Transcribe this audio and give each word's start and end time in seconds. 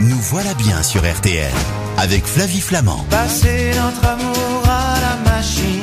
Nous 0.00 0.18
voilà 0.18 0.54
bien 0.54 0.82
sur 0.82 1.00
RTL 1.00 1.52
avec 1.98 2.26
Flavie 2.26 2.60
Flamand. 2.60 3.04
Passez 3.10 3.70
notre 3.76 4.04
amour 4.06 4.62
à 4.64 4.96
la 5.00 5.30
machine. 5.30 5.73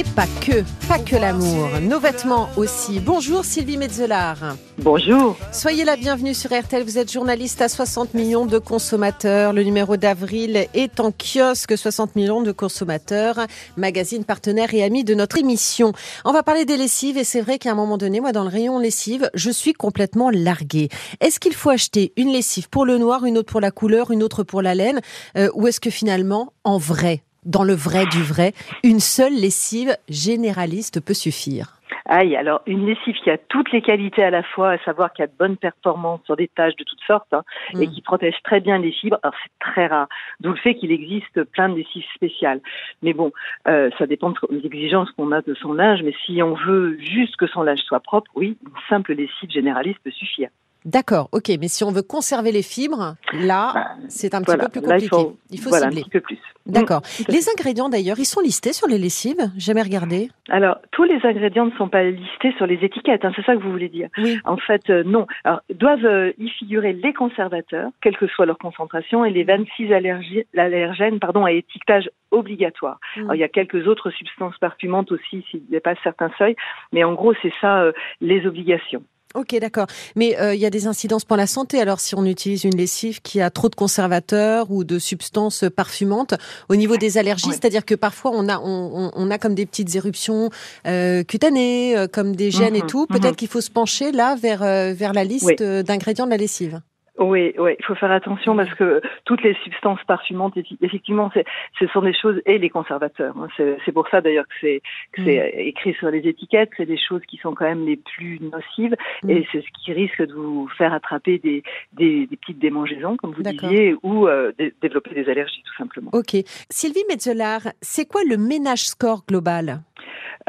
Et 0.00 0.04
pas 0.16 0.26
que, 0.40 0.64
pas 0.88 0.98
que 0.98 1.14
l'amour, 1.14 1.68
nos 1.82 2.00
vêtements 2.00 2.48
aussi. 2.56 3.00
Bonjour 3.00 3.44
Sylvie 3.44 3.76
Metzelar. 3.76 4.56
Bonjour. 4.78 5.36
Soyez 5.52 5.84
la 5.84 5.96
bienvenue 5.96 6.32
sur 6.32 6.58
RTL, 6.58 6.82
vous 6.84 6.96
êtes 6.96 7.12
journaliste 7.12 7.60
à 7.60 7.68
60 7.68 8.14
millions 8.14 8.46
de 8.46 8.56
consommateurs. 8.56 9.52
Le 9.52 9.62
numéro 9.62 9.98
d'avril 9.98 10.68
est 10.72 11.00
en 11.00 11.12
kiosque 11.12 11.76
60 11.76 12.16
millions 12.16 12.40
de 12.40 12.50
consommateurs, 12.50 13.46
magazine 13.76 14.24
partenaire 14.24 14.72
et 14.72 14.82
ami 14.82 15.04
de 15.04 15.12
notre 15.12 15.36
émission. 15.36 15.92
On 16.24 16.32
va 16.32 16.42
parler 16.42 16.64
des 16.64 16.78
lessives 16.78 17.18
et 17.18 17.24
c'est 17.24 17.42
vrai 17.42 17.58
qu'à 17.58 17.72
un 17.72 17.74
moment 17.74 17.98
donné, 17.98 18.20
moi 18.20 18.32
dans 18.32 18.44
le 18.44 18.48
rayon 18.48 18.78
lessive, 18.78 19.28
je 19.34 19.50
suis 19.50 19.74
complètement 19.74 20.30
larguée. 20.30 20.88
Est-ce 21.20 21.38
qu'il 21.38 21.54
faut 21.54 21.68
acheter 21.68 22.14
une 22.16 22.32
lessive 22.32 22.70
pour 22.70 22.86
le 22.86 22.96
noir, 22.96 23.26
une 23.26 23.36
autre 23.36 23.52
pour 23.52 23.60
la 23.60 23.70
couleur, 23.70 24.12
une 24.12 24.22
autre 24.22 24.44
pour 24.44 24.62
la 24.62 24.74
laine 24.74 25.02
euh, 25.36 25.50
ou 25.54 25.66
est-ce 25.66 25.78
que 25.78 25.90
finalement, 25.90 26.54
en 26.64 26.78
vrai, 26.78 27.22
dans 27.44 27.64
le 27.64 27.74
vrai 27.74 28.06
du 28.06 28.22
vrai, 28.22 28.52
une 28.84 29.00
seule 29.00 29.34
lessive 29.34 29.96
généraliste 30.08 31.00
peut 31.00 31.14
suffire. 31.14 31.76
Aïe, 32.12 32.34
alors 32.34 32.62
une 32.66 32.86
lessive 32.86 33.14
qui 33.22 33.30
a 33.30 33.38
toutes 33.38 33.70
les 33.70 33.82
qualités 33.82 34.24
à 34.24 34.30
la 34.30 34.42
fois, 34.42 34.72
à 34.72 34.78
savoir 34.78 35.12
qu'il 35.12 35.22
y 35.22 35.24
a 35.24 35.28
de 35.28 35.36
bonnes 35.38 35.56
performances 35.56 36.20
sur 36.24 36.34
des 36.34 36.48
tâches 36.48 36.74
de 36.74 36.82
toutes 36.82 37.02
sortes 37.06 37.32
hein, 37.32 37.44
et 37.74 37.86
Mm. 37.86 37.90
qui 37.92 38.02
protège 38.02 38.34
très 38.42 38.58
bien 38.58 38.78
les 38.78 38.90
fibres, 38.90 39.18
alors 39.22 39.34
c'est 39.40 39.72
très 39.72 39.86
rare. 39.86 40.08
D'où 40.40 40.50
le 40.50 40.56
fait 40.56 40.74
qu'il 40.74 40.90
existe 40.90 41.44
plein 41.44 41.68
de 41.68 41.76
lessives 41.76 42.04
spéciales. 42.14 42.60
Mais 43.02 43.12
bon, 43.12 43.30
euh, 43.68 43.90
ça 43.96 44.06
dépend 44.06 44.32
des 44.50 44.66
exigences 44.66 45.10
qu'on 45.12 45.30
a 45.30 45.40
de 45.40 45.54
son 45.54 45.72
linge, 45.72 46.02
mais 46.02 46.14
si 46.26 46.42
on 46.42 46.54
veut 46.54 46.98
juste 46.98 47.36
que 47.36 47.46
son 47.46 47.62
linge 47.62 47.80
soit 47.80 48.00
propre, 48.00 48.30
oui, 48.34 48.58
une 48.66 48.72
simple 48.88 49.14
lessive 49.14 49.50
généraliste 49.50 50.00
peut 50.02 50.10
suffire. 50.10 50.48
D'accord, 50.84 51.28
ok, 51.32 51.50
mais 51.60 51.68
si 51.68 51.84
on 51.84 51.90
veut 51.90 52.02
conserver 52.02 52.52
les 52.52 52.62
fibres, 52.62 53.14
là, 53.34 53.72
Bah, 53.74 53.86
c'est 54.08 54.34
un 54.34 54.38
petit 54.40 54.46
voilà, 54.46 54.68
peu 54.68 54.80
plus 54.80 54.88
là, 54.88 54.98
il 54.98 55.10
compliqué. 55.10 55.60
faut, 55.62 55.68
voilà, 55.70 55.86
un 55.86 55.90
cibler. 55.90 56.02
petit 56.04 56.10
peu 56.10 56.20
plus. 56.20 56.38
D'accord. 56.66 57.00
Mm, 57.00 57.22
à 57.28 57.32
Les 57.32 57.48
ingrédients 57.50 57.88
d'ailleurs, 57.88 58.18
ils 58.18 58.24
sont 58.24 58.40
listés 58.40 58.72
sur 58.72 58.86
les 58.86 58.98
lessives? 58.98 59.50
Jamais 59.58 59.82
regardé? 59.82 60.30
Alors, 60.48 60.78
tous 60.92 61.04
les 61.04 61.18
ingrédients 61.24 61.66
ne 61.66 61.70
sont 61.72 61.88
pas 61.88 62.04
listés 62.04 62.52
sur 62.56 62.66
les 62.66 62.76
étiquettes, 62.84 63.24
hein, 63.24 63.32
c'est 63.36 63.44
ça 63.44 63.56
que 63.56 63.62
vous 63.62 63.70
voulez 63.70 63.88
dire 63.88 64.08
Oui. 64.18 64.38
En 64.44 64.56
fait, 64.56 64.88
euh, 64.90 65.02
non. 65.04 65.26
Alors, 65.44 65.60
doivent 65.74 66.04
euh, 66.06 66.32
y 66.38 66.48
figurer 66.50 66.92
les 66.92 67.12
conservateurs, 67.12 67.90
quelle 68.00 68.16
que 68.16 68.26
soit 68.28 68.46
leur 68.46 68.58
concentration, 68.58 69.24
et 69.24 69.30
les 69.30 69.44
26 69.44 69.88
allergi- 69.92 70.44
allergènes 70.56 71.18
pardon, 71.18 71.44
à 71.44 71.52
étiquetage 71.52 72.08
obligatoire. 72.30 72.98
Mm. 73.16 73.20
Alors, 73.20 73.34
il 73.34 73.38
y 73.40 73.44
a 73.44 73.48
quelques 73.48 73.86
autres 73.86 74.10
substances 74.10 74.56
parfumantes 74.58 75.12
aussi 75.12 75.44
s'il 75.50 75.66
dépasse 75.68 75.98
certains 76.02 76.30
seuils, 76.38 76.56
mais 76.92 77.04
en 77.04 77.12
gros, 77.14 77.34
c'est 77.42 77.52
ça 77.60 77.82
euh, 77.82 77.92
les 78.20 78.46
obligations. 78.46 79.02
Ok, 79.34 79.54
d'accord. 79.60 79.86
Mais 80.16 80.36
euh, 80.40 80.54
il 80.54 80.60
y 80.60 80.66
a 80.66 80.70
des 80.70 80.88
incidences 80.88 81.24
pour 81.24 81.36
la 81.36 81.46
santé. 81.46 81.80
Alors, 81.80 82.00
si 82.00 82.16
on 82.16 82.24
utilise 82.24 82.64
une 82.64 82.76
lessive 82.76 83.22
qui 83.22 83.40
a 83.40 83.48
trop 83.50 83.68
de 83.68 83.76
conservateurs 83.76 84.70
ou 84.72 84.82
de 84.82 84.98
substances 84.98 85.64
parfumantes, 85.74 86.34
au 86.68 86.74
niveau 86.74 86.96
des 86.96 87.16
allergies, 87.16 87.50
c'est-à-dire 87.52 87.84
que 87.84 87.94
parfois 87.94 88.32
on 88.34 88.48
a 88.48 88.58
on, 88.58 89.30
a 89.30 89.38
comme 89.38 89.54
des 89.54 89.66
petites 89.66 89.94
éruptions 89.94 90.50
euh, 90.86 91.22
cutanées, 91.22 91.96
euh, 91.96 92.08
comme 92.08 92.34
des 92.34 92.50
gènes 92.50 92.74
et 92.74 92.80
Mhm, 92.82 92.86
tout. 92.88 93.06
mhm. 93.08 93.18
Peut-être 93.20 93.36
qu'il 93.36 93.48
faut 93.48 93.60
se 93.60 93.70
pencher 93.70 94.10
là 94.10 94.34
vers 94.34 94.60
vers 94.94 95.12
la 95.12 95.22
liste 95.24 95.44
Oui. 95.60 95.84
d'ingrédients 95.84 96.26
de 96.26 96.30
la 96.30 96.36
lessive. 96.36 96.80
Oui, 97.20 97.52
oui, 97.58 97.72
il 97.78 97.84
faut 97.84 97.94
faire 97.94 98.10
attention 98.10 98.56
parce 98.56 98.72
que 98.74 99.00
toutes 99.26 99.42
les 99.42 99.54
substances 99.62 100.02
parfumantes, 100.06 100.54
effectivement, 100.80 101.30
ce 101.78 101.86
sont 101.88 102.00
des 102.00 102.14
choses 102.14 102.40
et 102.46 102.58
les 102.58 102.70
conservateurs. 102.70 103.34
hein. 103.38 103.48
C'est 103.84 103.92
pour 103.92 104.08
ça 104.08 104.20
d'ailleurs 104.22 104.46
que 104.48 104.54
c'est 104.60 104.82
c'est 105.16 105.52
écrit 105.58 105.92
sur 105.94 106.10
les 106.10 106.20
étiquettes. 106.26 106.70
C'est 106.76 106.86
des 106.86 106.98
choses 106.98 107.20
qui 107.28 107.36
sont 107.36 107.54
quand 107.54 107.66
même 107.66 107.84
les 107.86 107.96
plus 107.96 108.40
nocives 108.40 108.96
Mm. 109.22 109.30
et 109.30 109.46
c'est 109.52 109.60
ce 109.60 109.66
qui 109.84 109.92
risque 109.92 110.22
de 110.26 110.32
vous 110.32 110.66
faire 110.78 110.92
attraper 110.94 111.38
des, 111.38 111.62
des, 111.92 112.26
des 112.26 112.36
petites 112.36 112.58
démangeaisons, 112.58 113.16
comme 113.18 113.32
vous 113.34 113.42
disiez, 113.68 113.94
ou 114.02 114.26
euh, 114.26 114.52
dé- 114.58 114.72
développer 114.80 115.14
des 115.14 115.28
allergies 115.30 115.62
tout 115.66 115.74
simplement. 115.76 116.10
Ok. 116.14 116.36
Sylvie 116.70 117.04
Metzelar, 117.08 117.60
c'est 117.82 118.06
quoi 118.06 118.22
le 118.28 118.36
ménage 118.38 118.86
score 118.86 119.24
global? 119.28 119.80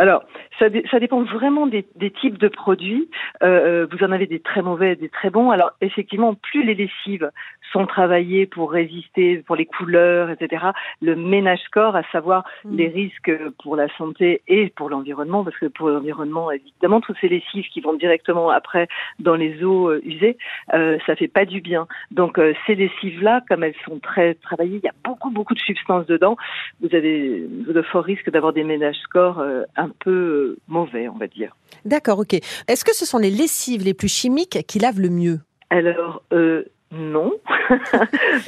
Alors, 0.01 0.23
ça, 0.57 0.65
ça 0.89 0.99
dépend 0.99 1.21
vraiment 1.21 1.67
des, 1.67 1.85
des 1.95 2.09
types 2.09 2.39
de 2.39 2.47
produits. 2.47 3.07
Euh, 3.43 3.85
vous 3.91 4.03
en 4.03 4.11
avez 4.11 4.25
des 4.25 4.39
très 4.39 4.63
mauvais, 4.63 4.95
des 4.95 5.09
très 5.09 5.29
bons. 5.29 5.51
Alors, 5.51 5.73
effectivement, 5.79 6.33
plus 6.33 6.63
les 6.63 6.73
lessives 6.73 7.29
sont 7.71 7.85
travaillées 7.85 8.47
pour 8.47 8.71
résister, 8.71 9.43
pour 9.45 9.55
les 9.55 9.67
couleurs, 9.67 10.31
etc., 10.31 10.65
le 11.01 11.15
ménage 11.15 11.59
score, 11.59 11.95
à 11.95 12.03
savoir 12.11 12.43
Mm. 12.65 12.75
les 12.75 12.87
risques 12.87 13.31
pour 13.61 13.75
la 13.75 13.87
santé 13.97 14.41
et 14.47 14.69
pour 14.69 14.89
l'environnement, 14.89 15.43
parce 15.43 15.57
que 15.57 15.67
pour 15.67 15.89
l'environnement, 15.89 16.51
évidemment, 16.51 17.01
toutes 17.01 17.17
ces 17.19 17.29
lessives 17.29 17.67
qui 17.69 17.81
vont 17.81 17.93
directement 17.93 18.49
après 18.49 18.87
dans 19.19 19.35
les 19.35 19.63
eaux 19.63 19.89
euh, 19.89 20.01
usées, 20.03 20.37
euh, 20.73 20.97
ça 21.05 21.15
fait 21.15 21.27
pas 21.27 21.45
du 21.45 21.61
bien. 21.61 21.87
Donc, 22.11 22.37
euh, 22.37 22.53
ces 22.65 22.75
lessives-là, 22.75 23.41
comme 23.47 23.63
elles 23.63 23.75
sont 23.85 23.99
très 23.99 24.35
travaillées, 24.35 24.77
il 24.77 24.85
y 24.85 24.89
a 24.89 24.93
beaucoup, 25.03 25.31
beaucoup 25.31 25.53
de 25.53 25.59
substances 25.59 26.05
dedans. 26.05 26.37
Vous 26.81 26.93
avez 26.95 27.45
de 27.49 27.81
forts 27.81 28.03
risques 28.03 28.29
d'avoir 28.29 28.53
des 28.53 28.63
ménages 28.63 28.97
scores 29.03 29.39
euh, 29.39 29.63
un 29.75 29.90
peu 29.99 30.11
euh, 30.11 30.57
mauvais, 30.67 31.07
on 31.07 31.17
va 31.17 31.27
dire. 31.27 31.55
D'accord, 31.85 32.19
ok. 32.19 32.33
Est-ce 32.67 32.85
que 32.85 32.93
ce 32.93 33.05
sont 33.05 33.17
les 33.17 33.31
lessives 33.31 33.83
les 33.83 33.93
plus 33.93 34.11
chimiques 34.11 34.65
qui 34.67 34.79
lavent 34.79 34.99
le 34.99 35.09
mieux? 35.09 35.39
Alors, 35.69 36.23
euh, 36.33 36.65
non. 36.91 37.31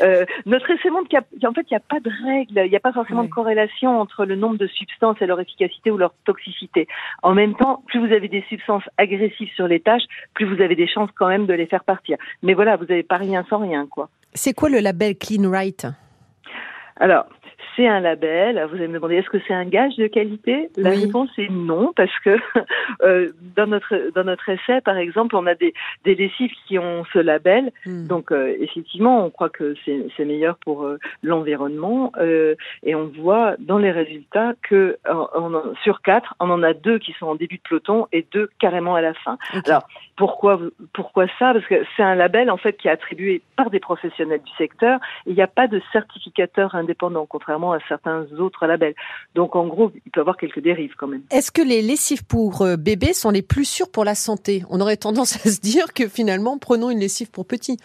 Euh, 0.01 0.25
notre 0.45 0.69
essai 0.71 0.89
montre 0.89 1.07
qu'il 1.07 1.19
y 1.41 1.45
a, 1.45 1.49
en 1.49 1.53
fait, 1.53 1.65
il 1.69 1.73
n'y 1.73 1.77
a 1.77 1.79
pas 1.79 1.99
de 1.99 2.09
règle, 2.25 2.63
il 2.65 2.69
n'y 2.69 2.75
a 2.75 2.79
pas 2.79 2.91
forcément 2.91 3.23
de 3.23 3.29
corrélation 3.29 3.99
entre 3.99 4.25
le 4.25 4.35
nombre 4.35 4.57
de 4.57 4.67
substances 4.67 5.17
et 5.21 5.25
leur 5.25 5.39
efficacité 5.39 5.91
ou 5.91 5.97
leur 5.97 6.13
toxicité. 6.25 6.87
En 7.21 7.33
même 7.33 7.55
temps, 7.55 7.83
plus 7.87 7.99
vous 7.99 8.11
avez 8.13 8.27
des 8.27 8.43
substances 8.49 8.83
agressives 8.97 9.51
sur 9.55 9.67
les 9.67 9.79
tâches, 9.79 10.03
plus 10.33 10.45
vous 10.45 10.61
avez 10.61 10.75
des 10.75 10.87
chances 10.87 11.09
quand 11.15 11.27
même 11.27 11.45
de 11.45 11.53
les 11.53 11.67
faire 11.67 11.83
partir. 11.83 12.17
Mais 12.41 12.53
voilà, 12.53 12.75
vous 12.75 12.85
n'avez 12.85 13.03
pas 13.03 13.17
rien 13.17 13.45
sans 13.49 13.59
rien, 13.59 13.87
quoi. 13.87 14.09
C'est 14.33 14.53
quoi 14.53 14.69
le 14.69 14.79
label 14.79 15.15
Clean 15.15 15.49
Right? 15.49 15.87
Alors, 16.97 17.25
c'est 17.75 17.88
un 17.88 18.00
label. 18.00 18.63
Vous 18.69 18.75
allez 18.75 18.88
me 18.88 18.96
demander, 18.96 19.16
est-ce 19.16 19.29
que 19.29 19.40
c'est 19.47 19.53
un 19.53 19.66
gage 19.66 19.96
de 19.96 20.07
qualité? 20.07 20.69
La 20.78 20.91
Oui. 20.91 21.06
réponse 21.06 21.29
est 21.38 21.50
non, 21.50 21.94
parce 21.96 22.18
que 22.24 22.38
euh, 23.03 23.31
dans 23.56 23.68
notre 23.68 24.12
dans 24.13 24.24
notre 24.24 24.50
essai, 24.50 24.81
par 24.81 24.97
exemple, 24.97 25.35
on 25.35 25.46
a 25.46 25.56
des, 25.56 25.74
des 26.03 26.16
lessives 26.16 26.51
qui 26.68 26.78
ont 26.79 27.03
ce 27.13 27.19
label. 27.19 27.72
Hmm. 27.85 28.07
Donc, 28.07 28.31
euh, 28.31 28.56
effectivement, 28.59 29.25
on 29.25 29.29
croit 29.29 29.50
que 29.50 29.75
c'est 29.85 30.25
meilleur 30.25 30.57
pour 30.57 30.84
euh, 30.84 30.97
l'environnement. 31.22 32.12
et 32.84 32.96
on 32.96 33.06
voit 33.07 33.56
dans 33.59 33.78
les 33.78 33.91
résultats 33.91 34.53
que 34.62 34.97
on 35.06 35.74
sur 35.84 36.01
quatre, 36.01 36.35
on 36.40 36.50
en 36.50 36.63
a 36.63 36.74
deux 36.74 37.00
qui 37.00 37.13
sont 37.13 37.28
en 37.28 37.35
début 37.35 37.57
de 37.57 37.62
peloton 37.68 38.07
et 38.12 38.25
deux 38.31 38.50
carrément 38.59 38.95
à 38.95 39.01
la 39.01 39.13
fin. 39.13 39.38
Alors, 39.66 39.88
pourquoi, 40.16 40.59
pourquoi 40.94 41.28
ça? 41.40 41.53
Parce 41.53 41.66
que 41.66 41.84
c'est 41.95 42.03
un 42.03 42.16
label 42.16 42.50
en 42.50 42.57
fait 42.57 42.78
qui 42.78 42.88
est 42.88 42.91
attribué 42.91 43.41
par 43.56 43.69
des 43.69 43.80
professionnels 43.80 44.41
du 44.41 44.51
secteur. 44.57 45.00
Il 45.25 45.35
n'y 45.35 45.41
a 45.41 45.47
pas 45.47 45.68
de 45.68 45.81
certificateur 45.91 46.75
indépendant, 46.75 47.25
contrairement 47.25 47.52
à 47.53 47.79
certains 47.87 48.25
autres 48.39 48.65
labels. 48.65 48.95
Donc, 49.35 49.55
en 49.55 49.67
gros, 49.67 49.91
il 50.05 50.11
peut 50.11 50.19
y 50.19 50.21
avoir 50.21 50.37
quelques 50.37 50.59
dérives 50.59 50.93
quand 50.97 51.07
même. 51.07 51.21
Est-ce 51.31 51.51
que 51.51 51.61
les 51.61 51.81
lessives 51.81 52.25
pour 52.25 52.61
euh, 52.61 52.75
bébés 52.75 53.13
sont 53.13 53.29
les 53.29 53.41
plus 53.41 53.65
sûres 53.65 53.91
pour 53.91 54.05
la 54.05 54.15
santé? 54.15 54.63
On 54.69 54.81
aurait 54.81 54.97
tendance 54.97 55.35
à 55.45 55.49
se 55.49 55.61
dire 55.61 55.93
que 55.93 56.07
finalement, 56.07 56.57
prenons 56.57 56.89
une 56.89 56.99
lessive 56.99 57.29
pour 57.31 57.45
petit. 57.45 57.77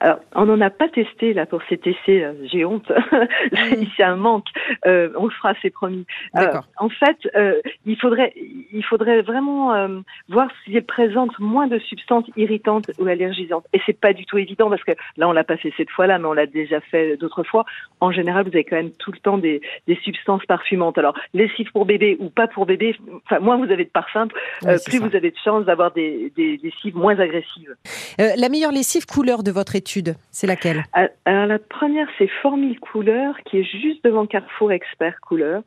Alors, 0.00 0.18
on 0.34 0.46
n'en 0.46 0.60
a 0.60 0.70
pas 0.70 0.88
testé 0.88 1.32
là 1.34 1.46
pour 1.46 1.60
cet 1.68 1.86
essai. 1.86 2.20
là. 2.20 2.32
J'ai 2.44 2.64
honte. 2.64 2.90
c'est 3.96 4.02
un 4.02 4.16
manque. 4.16 4.46
Euh, 4.86 5.10
on 5.16 5.24
le 5.24 5.30
fera, 5.30 5.54
c'est 5.62 5.70
promis. 5.70 6.06
Euh, 6.36 6.52
en 6.78 6.88
fait, 6.88 7.16
euh, 7.36 7.60
il 7.86 7.98
faudrait, 7.98 8.32
il 8.36 8.84
faudrait 8.84 9.22
vraiment 9.22 9.74
euh, 9.74 10.00
voir 10.28 10.48
si 10.64 10.76
elle 10.76 10.84
présente 10.84 11.38
moins 11.38 11.66
de 11.66 11.78
substances 11.78 12.24
irritantes 12.36 12.90
ou 12.98 13.06
allergisantes. 13.06 13.64
Et 13.72 13.80
c'est 13.86 13.98
pas 13.98 14.12
du 14.12 14.24
tout 14.26 14.38
évident 14.38 14.68
parce 14.70 14.84
que 14.84 14.92
là, 15.16 15.28
on 15.28 15.32
l'a 15.32 15.44
pas 15.44 15.56
fait 15.56 15.72
cette 15.76 15.90
fois-là, 15.90 16.18
mais 16.18 16.26
on 16.26 16.32
l'a 16.32 16.46
déjà 16.46 16.80
fait 16.80 17.16
d'autres 17.16 17.42
fois. 17.44 17.64
En 18.00 18.10
général, 18.10 18.44
vous 18.44 18.54
avez 18.54 18.64
quand 18.64 18.76
même 18.76 18.92
tout 18.98 19.12
le 19.12 19.18
temps 19.18 19.38
des, 19.38 19.60
des 19.86 19.96
substances 20.02 20.44
parfumantes. 20.46 20.98
Alors, 20.98 21.14
lessive 21.32 21.70
pour 21.72 21.84
bébé 21.86 22.16
ou 22.20 22.28
pas 22.30 22.46
pour 22.48 22.66
bébé, 22.66 22.96
enfin, 23.26 23.38
moins 23.40 23.56
vous 23.56 23.70
avez 23.72 23.84
de 23.84 23.90
parfum, 23.90 24.28
Oui, 24.62 24.70
euh, 24.70 24.78
plus 24.84 24.98
ça. 24.98 25.06
vous 25.08 25.16
avez 25.16 25.30
de 25.30 25.36
chances 25.42 25.64
d'avoir 25.64 25.92
des, 25.92 26.32
des 26.36 26.58
lessives 26.62 26.96
moins 26.96 27.18
agressives. 27.18 27.74
Euh, 28.20 28.30
la 28.36 28.48
meilleure 28.48 28.72
lessive 28.72 29.06
couleur 29.06 29.42
de 29.42 29.50
votre 29.50 29.73
étude, 29.76 30.14
c'est 30.30 30.46
laquelle? 30.46 30.84
Ah, 30.92 31.08
Alors 31.24 31.46
la 31.46 31.58
première, 31.58 32.06
c'est 32.18 32.28
Formule 32.42 32.78
Couleur, 32.80 33.36
qui 33.44 33.58
est 33.58 33.64
juste 33.64 34.04
devant 34.04 34.26
Carrefour 34.26 34.72
Expert 34.72 35.20
Couleur. 35.20 35.62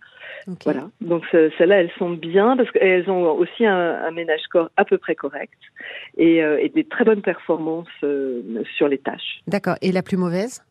Voilà. 0.63 0.89
Donc 1.01 1.24
ce- 1.31 1.51
celles-là, 1.57 1.81
elles 1.81 1.92
sont 1.98 2.12
bien 2.12 2.56
parce 2.57 2.71
qu'elles 2.71 3.09
ont 3.09 3.31
aussi 3.33 3.65
un, 3.65 3.75
un 4.06 4.12
ménage 4.12 4.39
score 4.42 4.69
à 4.77 4.86
peu 4.86 4.98
près 4.98 5.15
correct 5.15 5.54
et, 6.18 6.44
euh, 6.44 6.59
et 6.62 6.69
des 6.69 6.83
très 6.83 7.04
bonnes 7.04 7.21
performances 7.21 7.88
euh, 8.04 8.42
sur 8.77 8.88
les 8.88 8.98
tâches. 8.98 9.42
D'accord. 9.48 9.75
Et 9.81 9.92
la 9.92 10.01
plus 10.04 10.18
mauvaise? 10.18 10.63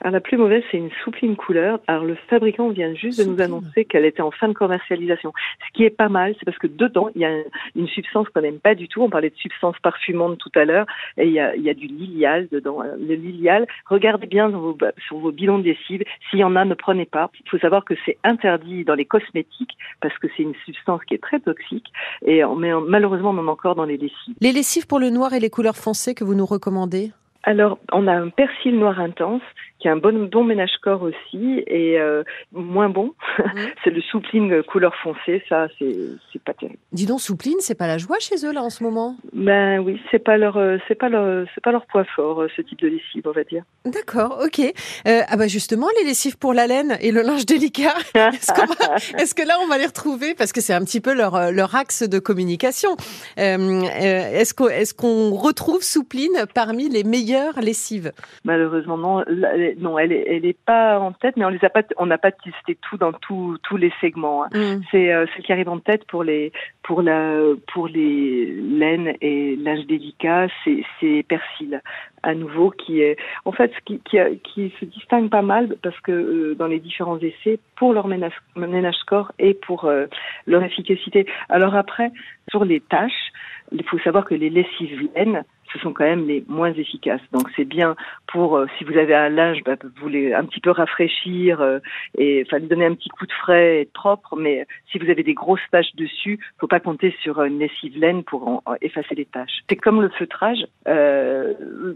Alors 0.00 0.12
la 0.12 0.20
plus 0.20 0.36
mauvaise, 0.36 0.62
c'est 0.70 0.76
une 0.78 0.90
soupline 1.04 1.36
couleur. 1.36 1.80
Alors 1.86 2.04
le 2.04 2.16
fabricant 2.28 2.68
vient 2.68 2.94
juste 2.94 3.18
de 3.18 3.24
nous 3.24 3.40
annoncer 3.40 3.84
qu'elle 3.84 4.04
était 4.04 4.22
en 4.22 4.30
fin 4.30 4.48
de 4.48 4.52
commercialisation. 4.52 5.32
Ce 5.66 5.72
qui 5.72 5.84
est 5.84 5.90
pas 5.90 6.08
mal, 6.08 6.34
c'est 6.38 6.44
parce 6.44 6.58
que 6.58 6.66
dedans, 6.68 7.10
il 7.14 7.22
y 7.22 7.24
a 7.24 7.32
une 7.74 7.88
substance 7.88 8.28
qu'on 8.28 8.40
n'aime 8.42 8.60
pas 8.60 8.74
du 8.74 8.88
tout. 8.88 9.02
On 9.02 9.10
parlait 9.10 9.30
de 9.30 9.36
substance 9.36 9.76
parfumante 9.82 10.38
tout 10.38 10.52
à 10.54 10.64
l'heure, 10.64 10.86
et 11.16 11.26
il 11.26 11.32
y 11.32 11.40
a, 11.40 11.54
il 11.56 11.62
y 11.62 11.70
a 11.70 11.74
du 11.74 11.86
lilial 11.86 12.48
dedans. 12.52 12.82
Euh, 12.82 12.96
Le 12.98 13.14
lilial, 13.14 13.66
regardez 13.86 14.26
bien 14.26 14.48
dans 14.48 14.60
vos, 14.60 14.74
ba- 14.74 14.92
sur 15.06 15.18
vos 15.18 15.32
bidons 15.32 15.58
de 15.58 15.64
lessive. 15.64 16.02
S'il 16.30 16.38
y 16.38 16.44
en 16.44 16.54
a, 16.56 16.64
ne 16.64 16.74
prenez 16.74 17.06
pas. 17.06 17.30
Il 17.44 17.50
faut 17.50 17.58
savoir 17.58 17.84
que 17.84 17.94
c'est 18.04 18.18
interdit 18.24 18.84
dans 18.84 18.94
les 18.94 19.04
cosmétiques 19.04 19.76
parce 20.00 20.16
que 20.18 20.28
c'est 20.36 20.42
une 20.44 20.54
substance 20.64 21.02
qui 21.06 21.14
est 21.14 21.22
très 21.22 21.40
toxique. 21.40 21.86
Et 22.24 22.44
on 22.44 22.56
met, 22.56 22.72
malheureusement, 22.86 23.30
on 23.30 23.38
en 23.38 23.48
a 23.48 23.50
encore 23.50 23.74
dans 23.74 23.84
les 23.84 23.96
lessives. 23.96 24.34
Les 24.40 24.52
lessives 24.52 24.86
pour 24.86 24.98
le 25.00 25.10
noir 25.10 25.32
et 25.34 25.40
les 25.40 25.50
couleurs 25.50 25.76
foncées 25.76 26.14
que 26.14 26.24
vous 26.24 26.34
nous 26.34 26.46
recommandez? 26.46 27.10
Alors, 27.48 27.78
on 27.92 28.06
a 28.08 28.12
un 28.12 28.28
persil 28.28 28.78
noir 28.78 29.00
intense 29.00 29.40
qui 29.78 29.88
est 29.88 29.90
un 29.90 29.96
bon, 29.96 30.28
bon 30.30 30.44
ménage-corps 30.44 31.02
aussi 31.02 31.62
et 31.66 31.98
euh, 31.98 32.22
moins 32.52 32.88
bon. 32.88 33.14
c'est 33.84 33.90
le 33.90 34.00
soupline 34.02 34.62
couleur 34.64 34.94
foncée, 34.96 35.42
ça, 35.48 35.68
c'est 35.78 35.96
c'est 36.32 36.42
pas 36.42 36.54
terrible. 36.54 36.78
Dis 36.92 37.06
donc, 37.06 37.20
Soupline, 37.20 37.56
c'est 37.60 37.76
pas 37.76 37.86
la 37.86 37.98
joie 37.98 38.18
chez 38.18 38.44
eux 38.44 38.52
là 38.52 38.62
en 38.62 38.70
ce 38.70 38.82
moment? 38.82 39.16
Ben 39.32 39.78
oui, 39.80 40.00
c'est 40.10 40.18
pas 40.18 40.36
leur, 40.36 40.56
euh, 40.56 40.78
c'est 40.88 40.94
pas 40.94 41.08
leur, 41.08 41.46
c'est 41.54 41.62
pas 41.62 41.72
leur 41.72 41.86
point 41.86 42.04
fort, 42.16 42.42
euh, 42.42 42.48
ce 42.56 42.62
type 42.62 42.80
de 42.80 42.88
lessive, 42.88 43.22
on 43.24 43.32
va 43.32 43.44
dire. 43.44 43.62
D'accord, 43.84 44.40
ok. 44.44 44.60
Euh, 44.60 45.20
ah 45.28 45.36
bah 45.36 45.46
justement, 45.46 45.86
les 45.98 46.06
lessives 46.06 46.38
pour 46.38 46.52
la 46.52 46.66
laine 46.66 46.96
et 47.00 47.12
le 47.12 47.22
linge 47.22 47.46
délicat, 47.46 47.94
est-ce, 48.14 49.34
que 49.34 49.46
là 49.46 49.54
on 49.62 49.68
va 49.68 49.78
les 49.78 49.86
retrouver? 49.86 50.34
Parce 50.34 50.52
que 50.52 50.60
c'est 50.60 50.74
un 50.74 50.84
petit 50.84 51.00
peu 51.00 51.14
leur, 51.14 51.34
euh, 51.34 51.50
leur 51.50 51.74
axe 51.74 52.02
de 52.02 52.18
communication. 52.18 52.90
Euh, 53.38 53.56
euh, 53.58 54.40
est-ce, 54.40 54.54
qu'on, 54.54 54.68
est-ce 54.68 54.94
qu'on 54.94 55.30
retrouve 55.30 55.82
Soupline 55.82 56.46
parmi 56.54 56.88
les 56.88 57.04
meilleures 57.04 57.60
lessives? 57.60 58.12
Malheureusement, 58.44 58.98
non, 58.98 59.24
est- 59.68 59.80
non, 59.80 59.98
elle 59.98 60.12
est, 60.12 60.24
elle 60.26 60.44
est 60.44 60.58
pas 60.58 60.98
en 60.98 61.12
tête, 61.12 61.36
mais 61.36 61.44
on 61.44 61.48
les 61.50 61.64
a 61.64 61.70
pas, 61.70 61.82
on 61.96 62.06
n'a 62.06 62.18
pas 62.18 62.32
testé 62.32 62.76
tout 62.82 62.96
dans 62.96 63.12
tous 63.12 63.58
tous 63.62 63.76
les 63.76 63.92
segments. 64.00 64.44
hein. 64.44 64.48
Hmm. 64.52 64.82
C'est 64.90 65.12
euh, 65.12 65.26
celle 65.34 65.44
qui 65.44 65.52
arrive 65.52 65.68
en 65.68 65.78
tête 65.78 66.04
pour 66.06 66.24
les 66.24 66.52
pour 66.82 67.02
la 67.02 67.40
pour 67.72 67.88
les 67.88 68.46
laines 68.46 69.14
et 69.20 69.56
linge 69.56 69.86
délicat, 69.86 70.48
c'est 70.64 70.82
c'est 71.00 71.24
Persil 71.28 71.80
à 72.22 72.34
nouveau 72.34 72.70
qui 72.70 73.00
est 73.00 73.16
en 73.44 73.52
fait 73.52 73.72
qui 73.84 74.00
qui, 74.00 74.72
se 74.80 74.84
distingue 74.84 75.30
pas 75.30 75.42
mal 75.42 75.76
parce 75.82 75.98
que 76.00 76.12
euh, 76.12 76.54
dans 76.54 76.66
les 76.66 76.80
différents 76.80 77.18
essais 77.18 77.58
pour 77.76 77.92
leur 77.92 78.08
ménage 78.08 78.32
ménage 78.56 78.96
score 78.96 79.32
et 79.38 79.54
pour 79.54 79.84
euh, 79.84 80.06
leur 80.46 80.62
efficacité. 80.62 81.26
Alors 81.48 81.74
après 81.76 82.10
sur 82.50 82.64
les 82.64 82.80
tâches, 82.80 83.32
il 83.72 83.84
faut 83.84 83.98
savoir 83.98 84.24
que 84.24 84.34
les 84.34 84.50
lessives 84.50 85.08
laine 85.14 85.44
ce 85.72 85.78
sont 85.80 85.92
quand 85.92 86.04
même 86.04 86.26
les 86.26 86.44
moins 86.48 86.72
efficaces. 86.72 87.20
Donc 87.32 87.48
c'est 87.56 87.64
bien 87.64 87.96
pour 88.26 88.56
euh, 88.56 88.66
si 88.78 88.84
vous 88.84 88.96
avez 88.96 89.14
un 89.14 89.28
linge, 89.28 89.58
bah, 89.64 89.76
vous 89.82 89.90
voulez 90.00 90.32
un 90.34 90.44
petit 90.44 90.60
peu 90.60 90.70
rafraîchir 90.70 91.60
euh, 91.60 91.78
et 92.16 92.44
enfin 92.46 92.58
lui 92.58 92.68
donner 92.68 92.86
un 92.86 92.94
petit 92.94 93.08
coup 93.08 93.26
de 93.26 93.32
frais 93.32 93.82
et 93.82 93.84
propre. 93.86 94.36
Mais 94.36 94.66
si 94.90 94.98
vous 94.98 95.08
avez 95.10 95.22
des 95.22 95.34
grosses 95.34 95.60
taches 95.70 95.94
dessus, 95.96 96.38
faut 96.60 96.66
pas 96.66 96.80
compter 96.80 97.14
sur 97.22 97.42
une 97.42 97.58
lessive 97.58 97.98
laine 97.98 98.22
pour 98.24 98.46
en- 98.48 98.62
effacer 98.80 99.14
les 99.14 99.24
taches. 99.26 99.62
C'est 99.68 99.76
comme 99.76 100.00
le 100.00 100.08
feutrage, 100.10 100.66
euh, 100.86 101.54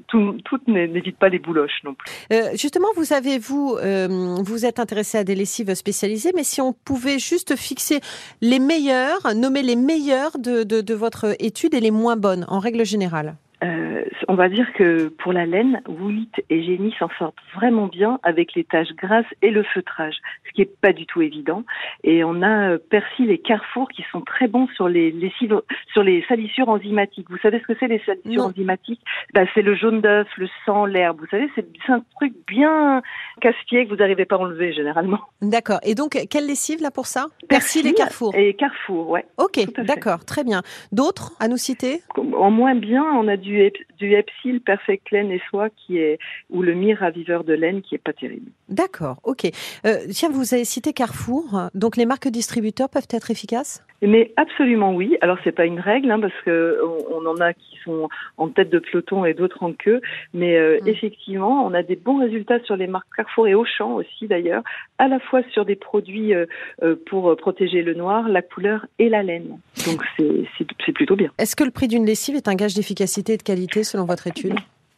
tout, 0.08 0.36
tout 0.44 0.58
n'é- 0.66 0.88
n'évite 0.88 1.18
pas 1.18 1.28
les 1.28 1.38
bouloches 1.38 1.80
non 1.84 1.94
plus. 1.94 2.10
Justement, 2.56 2.88
vous 2.96 3.12
avez 3.12 3.38
vous 3.38 3.76
vous 4.44 4.66
êtes 4.66 4.78
intéressé 4.78 5.18
à 5.18 5.24
des 5.24 5.34
lessives 5.34 5.72
spécialisées, 5.74 6.32
mais 6.34 6.44
si 6.44 6.60
on 6.60 6.72
pouvait 6.72 7.18
juste 7.18 7.56
fixer 7.56 8.00
les 8.40 8.58
meilleures, 8.58 9.34
nommer 9.34 9.62
les 9.62 9.76
meilleures 9.76 10.38
de, 10.38 10.62
de, 10.64 10.80
de 10.80 10.94
votre 10.94 11.34
étude 11.38 11.74
et 11.74 11.80
les 11.80 11.90
moins 11.90 12.16
bonnes 12.16 12.44
en 12.48 12.58
règle 12.58 12.84
générale. 12.84 13.34
uh, 13.62 13.91
Euh, 14.02 14.06
on 14.28 14.34
va 14.34 14.48
dire 14.48 14.72
que 14.74 15.08
pour 15.08 15.32
la 15.32 15.46
laine, 15.46 15.82
Woolit 15.88 16.30
et 16.50 16.62
Génie 16.62 16.94
s'en 16.98 17.08
sortent 17.18 17.38
vraiment 17.54 17.86
bien 17.86 18.18
avec 18.22 18.54
les 18.54 18.64
taches 18.64 18.92
grasses 18.96 19.26
et 19.42 19.50
le 19.50 19.62
feutrage, 19.62 20.16
ce 20.46 20.52
qui 20.52 20.62
est 20.62 20.80
pas 20.80 20.92
du 20.92 21.06
tout 21.06 21.22
évident. 21.22 21.64
Et 22.04 22.24
on 22.24 22.42
a 22.42 22.72
euh, 22.72 22.78
Persil 22.78 23.30
et 23.30 23.38
Carrefour 23.38 23.88
qui 23.88 24.04
sont 24.10 24.20
très 24.20 24.48
bons 24.48 24.68
sur 24.74 24.88
les 24.88 25.14
sur 25.92 26.02
les 26.02 26.24
salissures 26.28 26.68
enzymatiques. 26.68 27.30
Vous 27.30 27.38
savez 27.38 27.60
ce 27.60 27.66
que 27.72 27.78
c'est 27.78 27.88
les 27.88 28.00
salissures 28.04 28.42
Non. 28.42 28.48
enzymatiques? 28.48 29.00
Bah, 29.34 29.42
C'est 29.54 29.62
le 29.62 29.74
jaune 29.74 30.00
d'œuf, 30.00 30.28
le 30.36 30.48
sang, 30.66 30.86
l'herbe. 30.86 31.20
Vous 31.20 31.26
savez, 31.30 31.48
c'est 31.54 31.66
un 31.88 32.02
truc 32.16 32.32
bien 32.46 33.02
casse-pied 33.40 33.84
que 33.84 33.90
vous 33.90 33.96
n'arrivez 33.96 34.24
pas 34.24 34.36
à 34.36 34.38
enlever 34.38 34.72
généralement. 34.72 35.20
D'accord. 35.40 35.78
Et 35.84 35.94
donc, 35.94 36.18
quelle 36.30 36.46
lessive 36.46 36.80
là 36.82 36.90
pour 36.90 37.06
ça? 37.06 37.26
Persil 37.48 37.86
et 37.86 37.94
Carrefour. 37.94 38.34
Et 38.34 38.54
Carrefour, 38.54 39.10
ouais. 39.10 39.24
Ok, 39.38 39.60
d'accord, 39.84 40.24
très 40.24 40.44
bien. 40.44 40.62
D'autres 40.92 41.32
à 41.40 41.48
nous 41.48 41.56
citer? 41.56 42.00
En 42.16 42.50
moins 42.50 42.74
bien, 42.74 43.02
on 43.02 43.28
a 43.28 43.36
du, 43.36 43.70
du 44.02 44.14
Epsil 44.14 44.60
Perfect 44.60 45.10
Laine 45.12 45.30
et 45.30 45.40
Soie 45.48 45.68
qui 45.70 45.98
est, 45.98 46.18
ou 46.50 46.62
le 46.62 46.74
Mire 46.74 46.98
Raviveur 46.98 47.44
de 47.44 47.52
laine 47.52 47.82
qui 47.82 47.94
est 47.94 47.98
pas 47.98 48.12
terrible. 48.12 48.50
D'accord, 48.68 49.20
ok. 49.22 49.46
Euh, 49.86 49.98
tiens, 50.10 50.30
vous 50.30 50.54
avez 50.54 50.64
cité 50.64 50.92
Carrefour, 50.92 51.68
donc 51.74 51.96
les 51.96 52.06
marques 52.06 52.28
distributeurs 52.28 52.88
peuvent 52.88 53.08
être 53.10 53.30
efficaces? 53.30 53.84
Mais 54.02 54.32
absolument 54.36 54.94
oui. 54.94 55.16
Alors 55.20 55.38
c'est 55.44 55.52
pas 55.52 55.64
une 55.64 55.80
règle 55.80 56.10
hein, 56.10 56.20
parce 56.20 56.34
que 56.44 56.78
on, 56.84 57.22
on 57.22 57.26
en 57.26 57.36
a 57.40 57.52
qui 57.54 57.78
sont 57.84 58.08
en 58.36 58.48
tête 58.48 58.70
de 58.70 58.78
peloton 58.78 59.24
et 59.24 59.34
d'autres 59.34 59.62
en 59.62 59.72
queue, 59.72 60.00
mais 60.34 60.56
euh, 60.56 60.78
Mm. 60.82 60.88
effectivement, 60.88 61.66
on 61.66 61.74
a 61.74 61.82
des 61.82 61.96
bons 61.96 62.18
résultats 62.18 62.60
sur 62.64 62.76
les 62.76 62.86
marques 62.86 63.06
Carrefour 63.16 63.48
et 63.48 63.54
Auchan 63.54 63.94
aussi 63.94 64.26
d'ailleurs, 64.26 64.62
à 64.98 65.08
la 65.08 65.18
fois 65.20 65.42
sur 65.52 65.64
des 65.64 65.76
produits 65.76 66.34
euh, 66.34 66.46
euh, 66.82 66.96
pour 67.06 67.36
protéger 67.36 67.82
le 67.82 67.94
noir, 67.94 68.28
la 68.28 68.42
couleur 68.42 68.86
et 68.98 69.08
la 69.08 69.22
laine. 69.22 69.58
Donc 69.86 70.02
c'est 70.16 70.92
plutôt 70.92 71.16
bien. 71.16 71.30
Est-ce 71.38 71.56
que 71.56 71.64
le 71.64 71.70
prix 71.70 71.88
d'une 71.88 72.06
lessive 72.06 72.36
est 72.36 72.48
un 72.48 72.54
gage 72.54 72.74
d'efficacité 72.74 73.34
et 73.34 73.36
de 73.36 73.42
qualité 73.42 73.84
selon 73.84 74.04
votre 74.04 74.26
étude? 74.26 74.54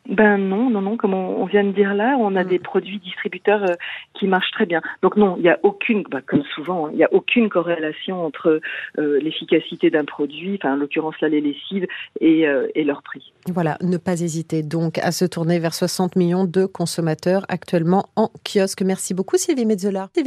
Ben 0.09 0.37
non, 0.39 0.71
non, 0.71 0.83
non, 0.83 0.97
comme 0.97 1.15
on, 1.15 1.43
on 1.43 1.47
vient 1.47 1.65
de 1.65 1.73
dire 1.73 1.95
là, 1.95 2.17
on 2.19 2.37
a 2.37 2.45
Mm. 2.45 2.49
des 2.49 2.59
produits 2.59 2.99
distributeurs 2.99 3.63
euh, 3.63 3.75
qui 4.15 4.27
marchent 4.27 4.51
très 4.53 4.67
bien. 4.67 4.81
Donc 5.03 5.17
non, 5.17 5.37
il 5.39 5.43
n'y 5.43 5.49
a 5.49 5.59
aucune, 5.63 6.05
bah, 6.11 6.21
comme 6.25 6.43
souvent, 6.55 6.87
hein, 6.87 6.91
il 6.93 6.97
n'y 6.97 7.05
a 7.05 7.13
aucune 7.13 7.49
corrélation 7.49 8.25
entre 8.25 8.61
euh, 8.99 9.21
l'efficacité 9.21 9.91
d'un 9.91 10.05
produit, 10.05 10.59
enfin 10.61 10.75
en 10.75 10.77
l'occurrence 10.77 11.15
là 11.21 11.29
les 11.29 11.41
lessives, 11.41 11.87
et, 12.21 12.47
euh, 12.47 12.69
et 12.75 12.85
leur 12.85 13.03
prix. 13.03 13.33
Voilà, 13.53 13.77
ne 13.83 13.97
pas 13.97 14.21
hésiter 14.21 14.63
donc 14.63 14.99
à 14.99 15.13
se 15.13 15.25
tourner 15.25 15.59
vers 15.59 15.75
60 15.75 16.17
millions 16.17 16.45
de 16.45 16.67
consommateurs 16.67 17.45
actuellement 17.49 18.07
en 18.17 18.31
kiosque. 18.45 18.83
Merci 18.83 19.15
beaucoup 19.15 19.37
Sylvie 19.37 19.67
Metzola. 19.67 20.09